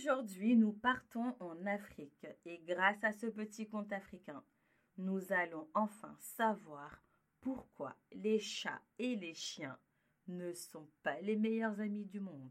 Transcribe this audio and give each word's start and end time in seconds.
Aujourd'hui, 0.00 0.56
nous 0.56 0.72
partons 0.72 1.34
en 1.40 1.66
Afrique 1.66 2.26
et 2.46 2.58
grâce 2.66 3.04
à 3.04 3.12
ce 3.12 3.26
petit 3.26 3.68
conte 3.68 3.92
africain, 3.92 4.42
nous 4.96 5.30
allons 5.30 5.68
enfin 5.74 6.16
savoir 6.18 7.02
pourquoi 7.42 7.94
les 8.12 8.38
chats 8.38 8.80
et 8.98 9.14
les 9.16 9.34
chiens 9.34 9.76
ne 10.26 10.54
sont 10.54 10.88
pas 11.02 11.20
les 11.20 11.36
meilleurs 11.36 11.78
amis 11.80 12.06
du 12.06 12.18
monde. 12.18 12.50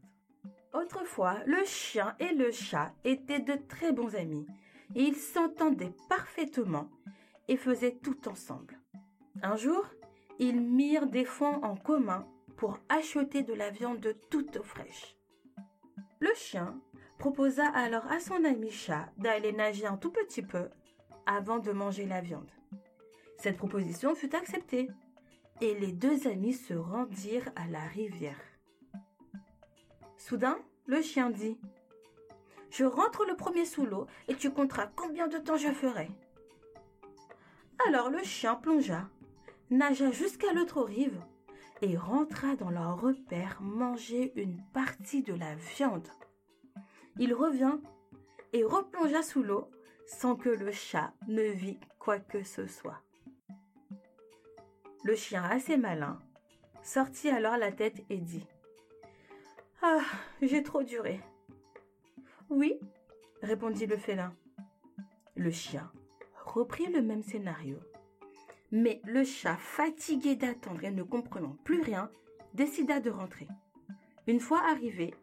Autrefois, 0.72 1.42
le 1.44 1.64
chien 1.64 2.14
et 2.20 2.32
le 2.34 2.52
chat 2.52 2.94
étaient 3.02 3.40
de 3.40 3.56
très 3.66 3.92
bons 3.92 4.14
amis 4.14 4.46
et 4.94 5.02
ils 5.02 5.16
s'entendaient 5.16 5.96
parfaitement 6.08 6.88
et 7.48 7.56
faisaient 7.56 7.98
tout 8.00 8.28
ensemble. 8.28 8.78
Un 9.42 9.56
jour, 9.56 9.84
ils 10.38 10.60
mirent 10.60 11.08
des 11.08 11.24
fonds 11.24 11.64
en 11.64 11.74
commun 11.74 12.28
pour 12.56 12.78
acheter 12.88 13.42
de 13.42 13.54
la 13.54 13.70
viande 13.70 14.14
toute 14.30 14.62
fraîche. 14.62 15.16
Le 16.20 16.32
chien 16.36 16.80
proposa 17.20 17.68
alors 17.68 18.10
à 18.10 18.18
son 18.18 18.44
ami 18.46 18.70
chat 18.70 19.10
d'aller 19.18 19.52
nager 19.52 19.84
un 19.86 19.98
tout 19.98 20.10
petit 20.10 20.40
peu 20.40 20.70
avant 21.26 21.58
de 21.58 21.70
manger 21.70 22.06
la 22.06 22.22
viande. 22.22 22.50
Cette 23.36 23.58
proposition 23.58 24.14
fut 24.14 24.34
acceptée 24.34 24.88
et 25.60 25.74
les 25.74 25.92
deux 25.92 26.26
amis 26.26 26.54
se 26.54 26.72
rendirent 26.72 27.52
à 27.56 27.66
la 27.68 27.82
rivière. 27.82 28.40
Soudain, 30.16 30.58
le 30.86 31.02
chien 31.02 31.28
dit 31.28 31.58
Je 32.70 32.84
rentre 32.84 33.26
le 33.26 33.36
premier 33.36 33.66
sous 33.66 33.84
l'eau 33.84 34.06
et 34.26 34.34
tu 34.34 34.50
compteras 34.50 34.86
combien 34.86 35.28
de 35.28 35.36
temps 35.36 35.58
je 35.58 35.68
ferai. 35.68 36.08
Alors 37.86 38.08
le 38.08 38.22
chien 38.22 38.54
plongea, 38.54 39.10
nagea 39.68 40.10
jusqu'à 40.10 40.54
l'autre 40.54 40.82
rive 40.82 41.20
et 41.82 41.98
rentra 41.98 42.56
dans 42.56 42.70
leur 42.70 42.98
repère 42.98 43.60
manger 43.60 44.32
une 44.36 44.62
partie 44.72 45.22
de 45.22 45.34
la 45.34 45.54
viande. 45.54 46.08
Il 47.18 47.34
revint 47.34 47.80
et 48.52 48.64
replongea 48.64 49.22
sous 49.22 49.42
l'eau 49.42 49.70
sans 50.06 50.36
que 50.36 50.48
le 50.48 50.72
chat 50.72 51.12
ne 51.28 51.42
vît 51.42 51.78
quoi 51.98 52.18
que 52.18 52.42
ce 52.42 52.66
soit. 52.66 53.02
Le 55.04 55.14
chien 55.14 55.42
assez 55.44 55.76
malin 55.76 56.20
sortit 56.82 57.30
alors 57.30 57.56
la 57.56 57.72
tête 57.72 58.04
et 58.10 58.18
dit 58.18 58.46
Ah, 59.82 60.00
j'ai 60.42 60.62
trop 60.62 60.82
duré. 60.82 61.20
Oui, 62.48 62.78
répondit 63.42 63.86
le 63.86 63.96
félin. 63.96 64.34
Le 65.36 65.50
chien 65.50 65.90
reprit 66.44 66.86
le 66.86 67.00
même 67.00 67.22
scénario. 67.22 67.78
Mais 68.72 69.00
le 69.04 69.24
chat, 69.24 69.56
fatigué 69.56 70.36
d'attendre 70.36 70.84
et 70.84 70.90
ne 70.90 71.02
comprenant 71.02 71.56
plus 71.64 71.80
rien, 71.80 72.10
décida 72.54 73.00
de 73.00 73.10
rentrer. 73.10 73.48
Une 74.26 74.40
fois 74.40 74.62
arrivé, 74.68 75.14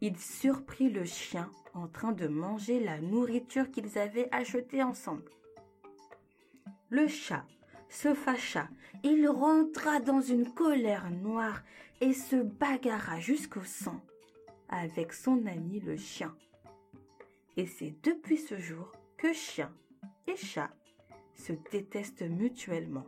il 0.00 0.18
surprit 0.18 0.90
le 0.90 1.04
chien 1.04 1.50
en 1.74 1.88
train 1.88 2.12
de 2.12 2.26
manger 2.26 2.80
la 2.80 3.00
nourriture 3.00 3.70
qu'ils 3.70 3.98
avaient 3.98 4.28
achetée 4.32 4.82
ensemble. 4.82 5.30
Le 6.90 7.08
chat 7.08 7.44
se 7.88 8.14
fâcha, 8.14 8.68
il 9.04 9.28
rentra 9.28 10.00
dans 10.00 10.20
une 10.20 10.52
colère 10.52 11.10
noire 11.10 11.62
et 12.00 12.12
se 12.12 12.36
bagarra 12.36 13.20
jusqu'au 13.20 13.64
sang 13.64 14.00
avec 14.68 15.12
son 15.12 15.46
ami 15.46 15.80
le 15.80 15.96
chien. 15.96 16.34
Et 17.56 17.66
c'est 17.66 17.94
depuis 18.02 18.38
ce 18.38 18.58
jour 18.58 18.92
que 19.16 19.32
chien 19.32 19.72
et 20.26 20.36
chat 20.36 20.70
se 21.34 21.52
détestent 21.70 22.22
mutuellement. 22.22 23.06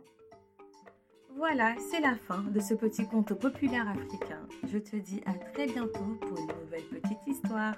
Voilà, 1.35 1.75
c'est 1.77 2.01
la 2.01 2.15
fin 2.15 2.41
de 2.41 2.59
ce 2.59 2.73
petit 2.73 3.07
conte 3.07 3.33
populaire 3.33 3.87
africain. 3.87 4.45
Je 4.67 4.77
te 4.77 4.95
dis 4.95 5.21
à 5.25 5.33
très 5.33 5.67
bientôt 5.67 6.17
pour 6.19 6.37
une 6.37 6.58
petite 6.81 7.27
histoire. 7.27 7.75